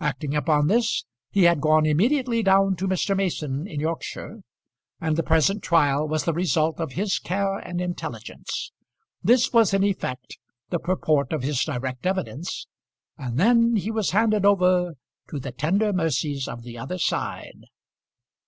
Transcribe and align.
Acting 0.00 0.34
upon 0.34 0.66
this 0.66 1.04
he 1.30 1.44
had 1.44 1.60
gone 1.60 1.86
immediately 1.86 2.42
down 2.42 2.74
to 2.74 2.88
Mr. 2.88 3.16
Mason 3.16 3.64
in 3.68 3.78
Yorkshire, 3.78 4.40
and 5.00 5.14
the 5.14 5.22
present 5.22 5.62
trial 5.62 6.08
was 6.08 6.24
the 6.24 6.32
result 6.32 6.80
of 6.80 6.94
his 6.94 7.20
care 7.20 7.58
and 7.58 7.80
intelligence. 7.80 8.72
This 9.22 9.52
was 9.52 9.72
in 9.72 9.84
effect 9.84 10.36
the 10.70 10.80
purport 10.80 11.32
of 11.32 11.44
his 11.44 11.62
direct 11.62 12.06
evidence, 12.06 12.66
and 13.16 13.38
then 13.38 13.76
he 13.76 13.92
was 13.92 14.10
handed 14.10 14.44
over 14.44 14.94
to 15.30 15.38
the 15.38 15.52
tender 15.52 15.92
mercies 15.92 16.48
of 16.48 16.64
the 16.64 16.76
other 16.76 16.98
side. 16.98 17.62